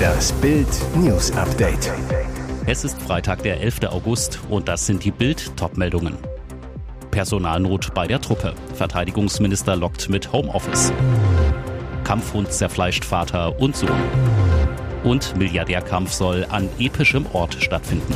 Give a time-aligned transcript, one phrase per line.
[0.00, 1.92] Das Bild News Update.
[2.66, 3.84] Es ist Freitag, der 11.
[3.88, 6.16] August und das sind die Bild Topmeldungen.
[7.10, 8.54] Personalnot bei der Truppe.
[8.74, 10.92] Verteidigungsminister lockt mit Homeoffice.
[12.04, 13.90] Kampfhund zerfleischt Vater und Sohn.
[15.02, 18.14] Und Milliardärkampf soll an epischem Ort stattfinden.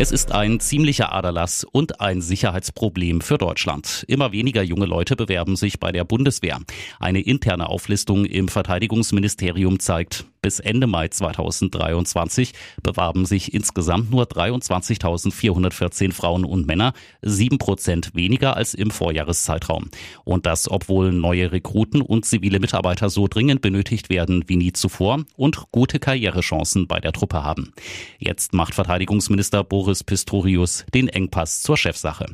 [0.00, 4.04] Es ist ein ziemlicher Aderlass und ein Sicherheitsproblem für Deutschland.
[4.06, 6.60] Immer weniger junge Leute bewerben sich bei der Bundeswehr.
[7.00, 12.52] Eine interne Auflistung im Verteidigungsministerium zeigt, bis Ende Mai 2023
[12.82, 16.92] bewarben sich insgesamt nur 23.414 Frauen und Männer,
[17.22, 19.90] sieben Prozent weniger als im Vorjahreszeitraum.
[20.24, 25.24] Und das, obwohl neue Rekruten und zivile Mitarbeiter so dringend benötigt werden wie nie zuvor
[25.36, 27.72] und gute Karrierechancen bei der Truppe haben.
[28.18, 32.26] Jetzt macht Verteidigungsminister Boris Pistorius den Engpass zur Chefsache.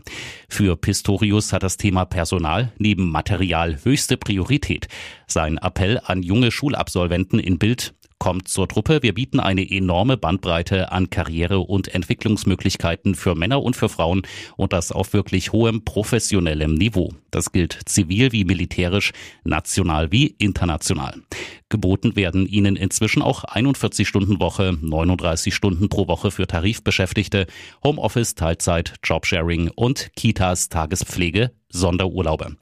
[0.49, 4.89] Für Pistorius hat das Thema Personal neben Material höchste Priorität.
[5.27, 7.94] Sein Appell an junge Schulabsolventen in Bild,
[8.25, 9.03] kommt zur Truppe.
[9.03, 14.23] Wir bieten eine enorme Bandbreite an Karriere- und Entwicklungsmöglichkeiten für Männer und für Frauen
[14.57, 17.13] und das auf wirklich hohem professionellem Niveau.
[17.31, 19.13] Das gilt zivil wie militärisch,
[19.45, 21.21] national wie international.
[21.69, 27.47] Geboten werden ihnen inzwischen auch 41 Stunden Woche, 39 Stunden pro Woche für Tarifbeschäftigte,
[27.85, 32.57] Homeoffice, Teilzeit, Jobsharing und Kitas Tagespflege Sonderurlaube.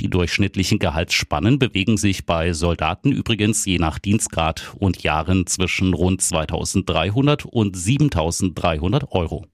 [0.00, 6.20] Die durchschnittlichen Gehaltsspannen bewegen sich bei Soldaten übrigens je nach Dienstgrad und Jahren zwischen rund
[6.20, 9.46] 2300 und 7300 Euro.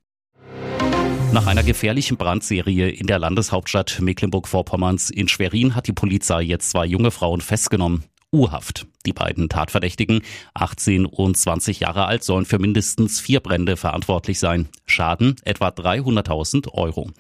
[1.33, 6.85] Nach einer gefährlichen Brandserie in der Landeshauptstadt Mecklenburg-Vorpommerns in Schwerin hat die Polizei jetzt zwei
[6.85, 8.05] junge Frauen festgenommen.
[8.35, 8.87] U-Haft.
[9.07, 10.23] Die beiden Tatverdächtigen,
[10.55, 14.69] 18 und 20 Jahre alt, sollen für mindestens vier Brände verantwortlich sein.
[14.87, 17.11] Schaden etwa 300.000 Euro.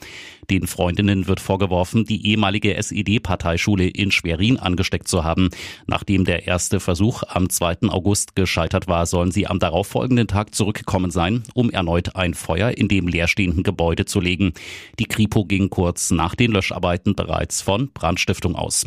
[0.50, 5.50] Den Freundinnen wird vorgeworfen, die ehemalige SED-Parteischule in Schwerin angesteckt zu haben.
[5.86, 7.88] Nachdem der erste Versuch am 2.
[7.88, 12.88] August gescheitert war, sollen sie am darauffolgenden Tag zurückgekommen sein, um erneut ein Feuer in
[12.88, 14.52] dem leerstehenden Gebäude zu legen.
[14.98, 18.86] Die Kripo ging kurz nach den Löscharbeiten bereits von Brandstiftung aus.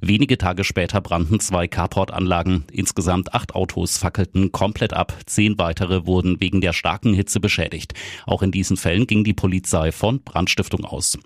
[0.00, 2.31] Wenige Tage später brannten zwei Carportanlagen.
[2.72, 5.14] Insgesamt acht Autos fackelten komplett ab.
[5.26, 7.92] Zehn weitere wurden wegen der starken Hitze beschädigt.
[8.26, 11.18] Auch in diesen Fällen ging die Polizei von Brandstiftung aus.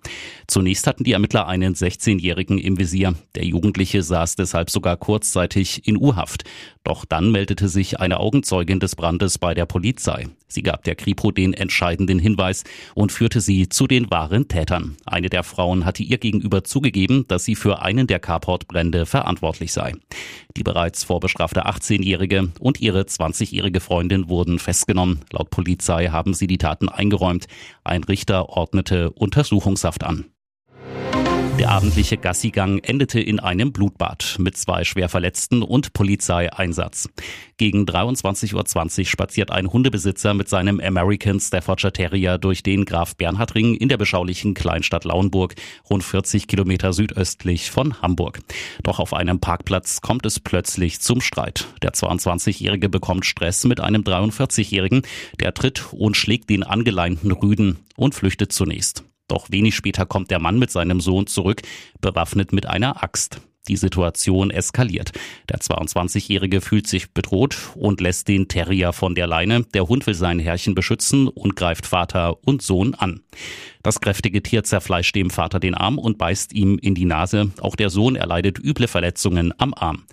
[0.48, 3.14] Zunächst hatten die Ermittler einen 16-Jährigen im Visier.
[3.36, 6.42] Der Jugendliche saß deshalb sogar kurzzeitig in U-Haft.
[6.82, 10.26] Doch dann meldete sich eine Augenzeugin des Brandes bei der Polizei.
[10.48, 12.64] Sie gab der Kripo den entscheidenden Hinweis
[12.94, 14.96] und führte sie zu den wahren Tätern.
[15.04, 19.94] Eine der Frauen hatte ihr gegenüber zugegeben, dass sie für einen der Carportbrände verantwortlich sei.
[20.56, 25.20] Die bereits vorbestrafte 18-Jährige und ihre 20-jährige Freundin wurden festgenommen.
[25.32, 27.46] Laut Polizei haben sie die Taten eingeräumt.
[27.84, 30.26] Ein Richter ordnete Untersuchungshaft an.
[31.58, 37.08] Der abendliche Gassigang endete in einem Blutbad mit zwei Schwerverletzten und Polizeieinsatz.
[37.56, 43.54] Gegen 23.20 Uhr spaziert ein Hundebesitzer mit seinem American Staffordshire Terrier durch den Graf Bernhard
[43.54, 45.54] Ring in der beschaulichen Kleinstadt Lauenburg,
[45.88, 48.40] rund 40 Kilometer südöstlich von Hamburg.
[48.82, 51.68] Doch auf einem Parkplatz kommt es plötzlich zum Streit.
[51.80, 55.00] Der 22-Jährige bekommt Stress mit einem 43-Jährigen,
[55.40, 59.05] der tritt und schlägt den angeleinten Rüden und flüchtet zunächst.
[59.28, 61.62] Doch wenig später kommt der Mann mit seinem Sohn zurück,
[62.00, 63.40] bewaffnet mit einer Axt.
[63.68, 65.12] Die Situation eskaliert.
[65.48, 69.64] Der 22-Jährige fühlt sich bedroht und lässt den Terrier von der Leine.
[69.74, 73.22] Der Hund will sein Herrchen beschützen und greift Vater und Sohn an.
[73.82, 77.50] Das kräftige Tier zerfleischt dem Vater den Arm und beißt ihm in die Nase.
[77.60, 80.04] Auch der Sohn erleidet üble Verletzungen am Arm.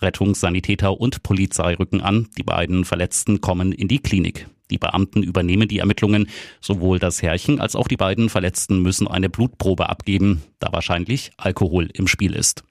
[0.00, 2.28] Rettungssanitäter und Polizei rücken an.
[2.36, 4.48] Die beiden Verletzten kommen in die Klinik.
[4.70, 6.28] Die Beamten übernehmen die Ermittlungen.
[6.60, 11.88] Sowohl das Herrchen als auch die beiden Verletzten müssen eine Blutprobe abgeben, da wahrscheinlich Alkohol
[11.92, 12.64] im Spiel ist.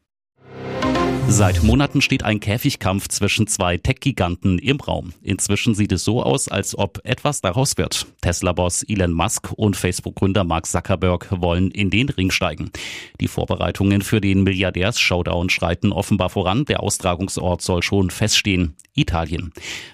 [1.30, 5.14] Seit Monaten steht ein Käfigkampf zwischen zwei Tech-Giganten im Raum.
[5.22, 8.08] Inzwischen sieht es so aus, als ob etwas daraus wird.
[8.22, 12.72] Tesla-Boss Elon Musk und Facebook-Gründer Mark Zuckerberg wollen in den Ring steigen.
[13.20, 16.66] Die Vorbereitungen für den Milliardärs-Showdown schreiten offenbar voran.
[16.66, 18.75] Der Austragungsort soll schon feststehen.
[18.96, 19.54] Italien.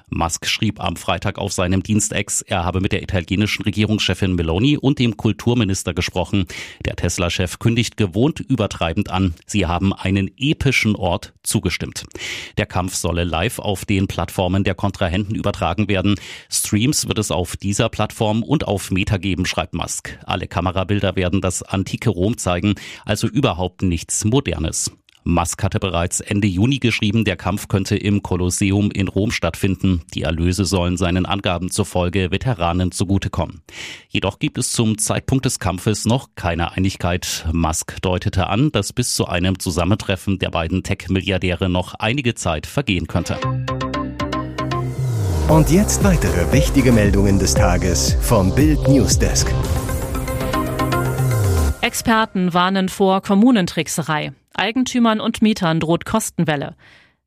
[0.10, 5.00] Musk schrieb am Freitag auf seinem Dienstex, er habe mit der italienischen Regierungschefin Meloni und
[5.00, 6.46] dem Kulturminister gesprochen.
[6.86, 12.06] Der Tesla-Chef kündigt gewohnt übertreibend an, sie haben einen epischen Ort zugestimmt.
[12.58, 16.16] Der Kampf solle live auf den Plattformen der Kontrahenten übertragen werden.
[16.50, 20.20] Streams wird es auf dieser Plattform und auf Meta geben, schreibt Musk.
[20.26, 22.76] Alle Kamerabilder werden das antike Rom zeigen,
[23.06, 24.92] also überhaupt nichts Modernes.
[25.24, 30.02] Musk hatte bereits Ende Juni geschrieben, der Kampf könnte im Kolosseum in Rom stattfinden.
[30.14, 33.62] Die Erlöse sollen seinen Angaben zufolge Veteranen zugutekommen.
[34.10, 37.46] Jedoch gibt es zum Zeitpunkt des Kampfes noch keine Einigkeit.
[37.52, 43.08] Musk deutete an, dass bis zu einem Zusammentreffen der beiden Tech-Milliardäre noch einige Zeit vergehen
[43.08, 43.38] könnte.
[45.48, 49.54] Und jetzt weitere wichtige Meldungen des Tages vom Bild Newsdesk.
[51.82, 54.32] Experten warnen vor Kommunentrickserei.
[54.54, 56.76] Eigentümern und Mietern droht Kostenwelle.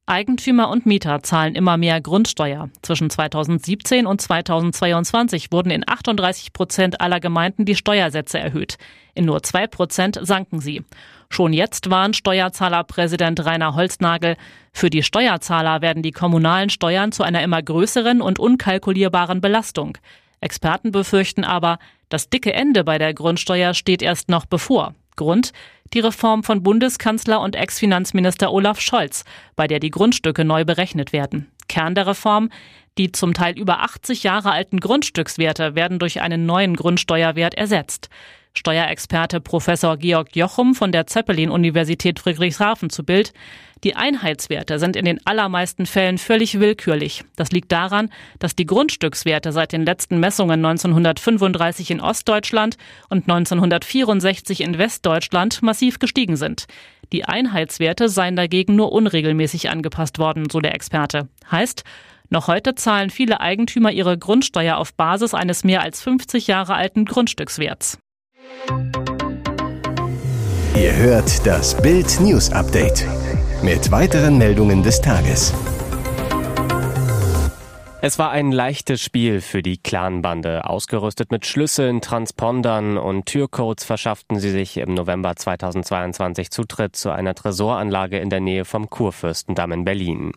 [0.08, 2.70] Eigentümer und Mieter zahlen immer mehr Grundsteuer.
[2.82, 8.78] Zwischen 2017 und 2022 wurden in 38 Prozent aller Gemeinden die Steuersätze erhöht.
[9.14, 10.84] In nur zwei Prozent sanken sie.
[11.28, 14.36] Schon jetzt warnt Steuerzahlerpräsident Rainer Holznagel,
[14.72, 19.98] für die Steuerzahler werden die kommunalen Steuern zu einer immer größeren und unkalkulierbaren Belastung.
[20.40, 21.78] Experten befürchten aber,
[22.08, 24.94] das dicke Ende bei der Grundsteuer steht erst noch bevor.
[25.16, 25.52] Grund
[25.92, 29.24] die Reform von Bundeskanzler und Ex-Finanzminister Olaf Scholz,
[29.54, 31.50] bei der die Grundstücke neu berechnet werden.
[31.68, 32.50] Kern der Reform,
[32.98, 38.08] die zum Teil über 80 Jahre alten Grundstückswerte werden durch einen neuen Grundsteuerwert ersetzt.
[38.56, 43.32] Steuerexperte Professor Georg Jochum von der Zeppelin-Universität Friedrichshafen zu Bild.
[43.84, 47.24] Die Einheitswerte sind in den allermeisten Fällen völlig willkürlich.
[47.36, 48.08] Das liegt daran,
[48.38, 52.78] dass die Grundstückswerte seit den letzten Messungen 1935 in Ostdeutschland
[53.10, 56.64] und 1964 in Westdeutschland massiv gestiegen sind.
[57.12, 61.28] Die Einheitswerte seien dagegen nur unregelmäßig angepasst worden, so der Experte.
[61.50, 61.84] Heißt,
[62.30, 67.04] noch heute zahlen viele Eigentümer ihre Grundsteuer auf Basis eines mehr als 50 Jahre alten
[67.04, 67.98] Grundstückswerts.
[70.76, 73.06] Ihr hört das Bild News Update
[73.62, 75.54] mit weiteren Meldungen des Tages.
[78.02, 80.64] Es war ein leichtes Spiel für die Clanbande.
[80.64, 87.34] Ausgerüstet mit Schlüsseln, Transpondern und Türcodes verschafften sie sich im November 2022 Zutritt zu einer
[87.34, 90.32] Tresoranlage in der Nähe vom Kurfürstendamm in Berlin.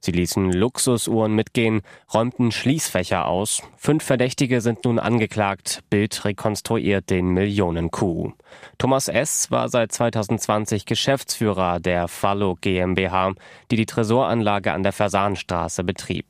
[0.00, 1.82] Sie ließen Luxusuhren mitgehen,
[2.12, 3.62] räumten Schließfächer aus.
[3.76, 5.82] Fünf Verdächtige sind nun angeklagt.
[5.90, 8.32] Bild rekonstruiert den Millionen-Coup.
[8.78, 9.50] Thomas S.
[9.50, 13.34] war seit 2020 Geschäftsführer der Fallo GmbH,
[13.70, 16.26] die die Tresoranlage an der Fasanstraße betrieb.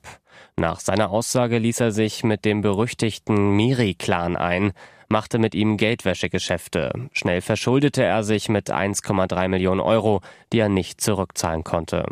[0.58, 4.72] Nach seiner Aussage ließ er sich mit dem berüchtigten Miri-Clan ein,
[5.08, 7.08] machte mit ihm Geldwäschegeschäfte.
[7.12, 10.20] Schnell verschuldete er sich mit 1,3 Millionen Euro,
[10.53, 12.05] die er nicht zurückzahlen konnte.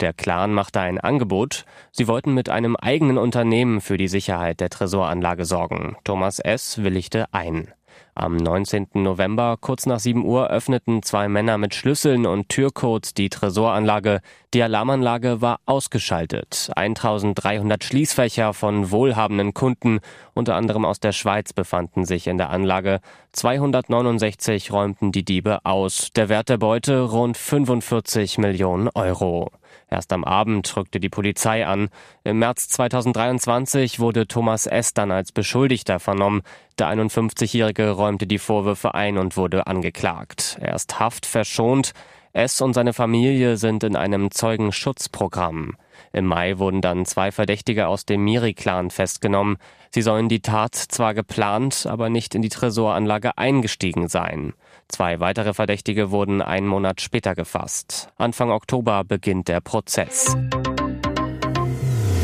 [0.00, 1.64] Der Clan machte ein Angebot.
[1.90, 5.96] Sie wollten mit einem eigenen Unternehmen für die Sicherheit der Tresoranlage sorgen.
[6.04, 6.82] Thomas S.
[6.82, 7.72] willigte ein.
[8.14, 8.88] Am 19.
[8.94, 14.20] November, kurz nach 7 Uhr, öffneten zwei Männer mit Schlüsseln und Türcodes die Tresoranlage.
[14.52, 16.70] Die Alarmanlage war ausgeschaltet.
[16.76, 20.00] 1300 Schließfächer von wohlhabenden Kunden,
[20.34, 23.00] unter anderem aus der Schweiz, befanden sich in der Anlage.
[23.32, 26.10] 269 räumten die Diebe aus.
[26.14, 29.50] Der Wert der Beute rund 45 Millionen Euro.
[29.92, 31.90] Erst am Abend rückte die Polizei an.
[32.24, 34.94] Im März 2023 wurde Thomas S.
[34.94, 36.40] dann als Beschuldigter vernommen.
[36.78, 40.56] Der 51-Jährige räumte die Vorwürfe ein und wurde angeklagt.
[40.62, 41.92] Er ist Haft verschont.
[42.32, 42.62] S.
[42.62, 45.76] und seine Familie sind in einem Zeugenschutzprogramm.
[46.14, 49.58] Im Mai wurden dann zwei Verdächtige aus dem Miri-Clan festgenommen.
[49.90, 54.54] Sie sollen die Tat zwar geplant, aber nicht in die Tresoranlage eingestiegen sein.
[54.92, 58.08] Zwei weitere Verdächtige wurden einen Monat später gefasst.
[58.18, 60.36] Anfang Oktober beginnt der Prozess.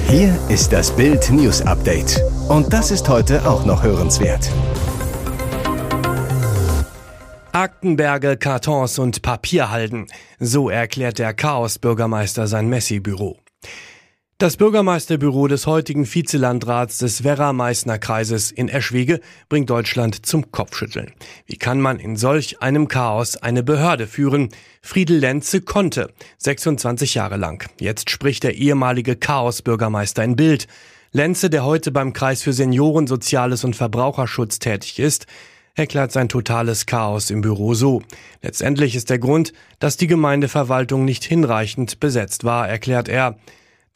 [0.07, 2.23] Hier ist das Bild News Update.
[2.51, 4.51] Und das ist heute auch noch hörenswert.
[7.53, 10.07] Aktenberge, Kartons und Papierhalden.
[10.39, 13.39] So erklärt der Chaos-Bürgermeister sein Messi-Büro.
[14.41, 19.19] Das Bürgermeisterbüro des heutigen Vizelandrats des Werra-Meißner Kreises in Eschwege
[19.49, 21.11] bringt Deutschland zum Kopfschütteln.
[21.47, 24.51] Wie kann man in solch einem Chaos eine Behörde führen?
[24.81, 27.69] Friedel Lenze konnte, 26 Jahre lang.
[27.81, 30.69] Jetzt spricht der ehemalige Chaos-Bürgermeister in Bild.
[31.11, 35.27] Lenze, der heute beim Kreis für Senioren, Soziales und Verbraucherschutz tätig ist,
[35.75, 38.03] erklärt sein totales Chaos im Büro so.
[38.41, 43.37] Letztendlich ist der Grund, dass die Gemeindeverwaltung nicht hinreichend besetzt war, erklärt er.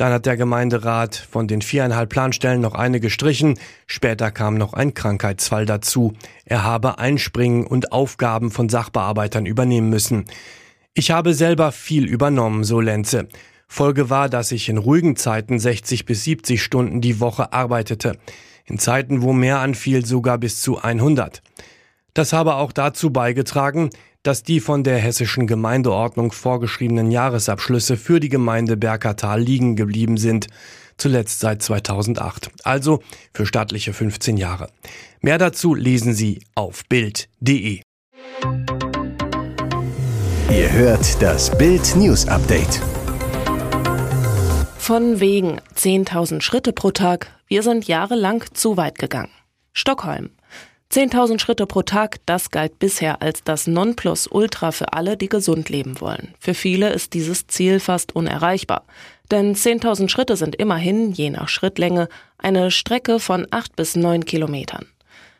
[0.02, 3.56] Dann hat der Gemeinderat von den viereinhalb Planstellen noch eine gestrichen.
[3.86, 6.14] Später kam noch ein Krankheitsfall dazu.
[6.44, 10.24] Er habe einspringen und Aufgaben von Sachbearbeitern übernehmen müssen.
[10.92, 13.28] Ich habe selber viel übernommen, so Lenze.
[13.68, 18.18] Folge war, dass ich in ruhigen Zeiten 60 bis 70 Stunden die Woche arbeitete.
[18.64, 21.42] In Zeiten, wo mehr anfiel, sogar bis zu 100.
[22.12, 23.90] Das habe auch dazu beigetragen,
[24.22, 30.46] dass die von der hessischen Gemeindeordnung vorgeschriebenen Jahresabschlüsse für die Gemeinde Berkertal liegen geblieben sind,
[30.96, 33.02] zuletzt seit 2008, also
[33.34, 34.68] für staatliche 15 Jahre.
[35.20, 37.80] Mehr dazu lesen Sie auf Bild.de.
[40.50, 42.80] Ihr hört das Bild News Update.
[44.76, 47.30] Von wegen 10.000 Schritte pro Tag.
[47.46, 49.30] Wir sind jahrelang zu weit gegangen.
[49.72, 50.30] Stockholm.
[50.92, 56.02] 10.000 Schritte pro Tag, das galt bisher als das Nonplusultra für alle, die gesund leben
[56.02, 56.34] wollen.
[56.38, 58.84] Für viele ist dieses Ziel fast unerreichbar.
[59.30, 64.84] Denn 10.000 Schritte sind immerhin, je nach Schrittlänge, eine Strecke von 8 bis 9 Kilometern.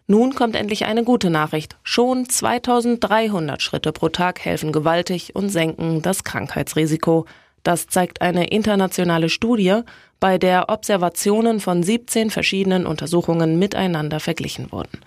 [0.07, 1.77] Nun kommt endlich eine gute Nachricht.
[1.83, 7.27] Schon 2300 Schritte pro Tag helfen gewaltig und senken das Krankheitsrisiko.
[7.63, 9.83] Das zeigt eine internationale Studie,
[10.19, 15.01] bei der Observationen von 17 verschiedenen Untersuchungen miteinander verglichen wurden.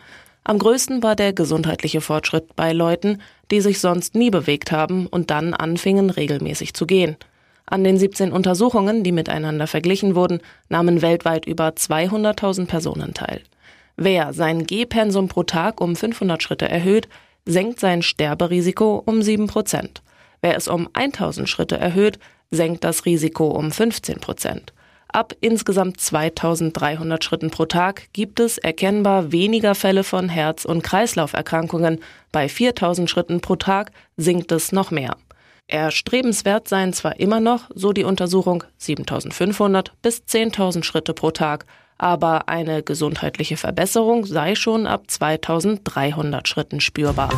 [0.48, 5.32] Am größten war der gesundheitliche Fortschritt bei Leuten, die sich sonst nie bewegt haben und
[5.32, 7.18] dann anfingen regelmäßig zu gehen.
[7.66, 13.42] An den 17 Untersuchungen, die miteinander verglichen wurden, nahmen weltweit über 200.000 Personen teil.
[13.98, 17.08] Wer sein Gehpensum pro Tag um 500 Schritte erhöht,
[17.46, 20.04] senkt sein Sterberisiko um 7 Prozent.
[20.42, 22.20] Wer es um 1000 Schritte erhöht,
[22.52, 24.74] senkt das Risiko um 15 Prozent.
[25.16, 32.02] Ab insgesamt 2300 Schritten pro Tag gibt es erkennbar weniger Fälle von Herz- und Kreislauferkrankungen.
[32.34, 35.16] Bei 4000 Schritten pro Tag sinkt es noch mehr.
[35.68, 41.66] Erstrebenswert seien zwar immer noch, so die Untersuchung, 7500 bis 10.000 Schritte pro Tag,
[41.98, 47.30] aber eine gesundheitliche Verbesserung sei schon ab 2300 Schritten spürbar.